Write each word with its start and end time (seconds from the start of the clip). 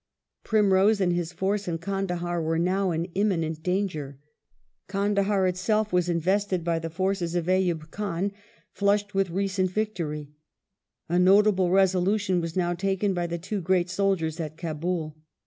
Primrose 0.43 0.99
and 0.99 1.13
his 1.13 1.31
force 1.31 1.67
in 1.67 1.77
Kandahar 1.77 2.41
were 2.41 2.57
now 2.57 2.89
in 2.89 3.05
imminent 3.13 3.61
danger. 3.61 4.17
Kandahdr 4.87 5.45
itself 5.47 5.93
was 5.93 6.09
invested 6.09 6.63
by 6.63 6.79
the 6.79 6.89
forces 6.89 7.35
of 7.35 7.45
Ayub 7.45 7.91
Khan, 7.91 8.31
flushed 8.71 9.13
with 9.13 9.29
recent.,; 9.29 9.69
.;'1 9.69 9.73
victory. 9.73 10.31
A 11.07 11.19
notable 11.19 11.69
resolution 11.69 12.41
was 12.41 12.55
now 12.55 12.73
taken 12.73 13.13
by 13.13 13.27
the 13.27 13.37
two 13.37 13.61
great 13.61 13.91
soldiers 13.91 14.39
at 14.39 14.57
Kabul. 14.57 15.15